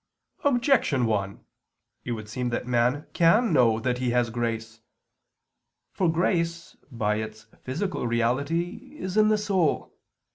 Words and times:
Objection 0.43 1.05
1: 1.05 1.45
It 2.05 2.13
would 2.13 2.27
seem 2.27 2.49
that 2.49 2.65
man 2.65 3.05
can 3.13 3.53
know 3.53 3.79
that 3.79 3.99
he 3.99 4.09
has 4.09 4.31
grace. 4.31 4.81
For 5.91 6.11
grace 6.11 6.75
by 6.89 7.17
its 7.17 7.45
physical 7.61 8.07
reality 8.07 8.97
is 8.97 9.15
in 9.15 9.27
the 9.27 9.37
soul. 9.37 9.95